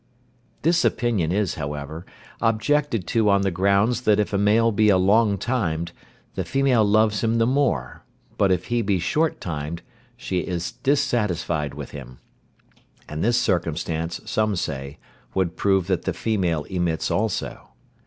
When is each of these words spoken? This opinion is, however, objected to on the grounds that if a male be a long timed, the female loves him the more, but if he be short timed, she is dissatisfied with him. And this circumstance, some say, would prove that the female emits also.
This 0.63 0.83
opinion 0.83 1.31
is, 1.31 1.53
however, 1.61 2.07
objected 2.41 3.05
to 3.05 3.29
on 3.29 3.43
the 3.43 3.51
grounds 3.51 4.01
that 4.01 4.19
if 4.19 4.33
a 4.33 4.37
male 4.39 4.71
be 4.71 4.89
a 4.89 4.97
long 4.97 5.37
timed, 5.37 5.91
the 6.33 6.43
female 6.43 6.83
loves 6.83 7.23
him 7.23 7.37
the 7.37 7.45
more, 7.45 8.03
but 8.35 8.51
if 8.51 8.65
he 8.69 8.81
be 8.81 8.97
short 8.97 9.39
timed, 9.39 9.83
she 10.17 10.39
is 10.39 10.71
dissatisfied 10.71 11.75
with 11.75 11.91
him. 11.91 12.17
And 13.07 13.23
this 13.23 13.37
circumstance, 13.39 14.19
some 14.25 14.55
say, 14.55 14.97
would 15.35 15.55
prove 15.55 15.85
that 15.85 16.05
the 16.05 16.13
female 16.13 16.63
emits 16.63 17.11
also. 17.11 17.69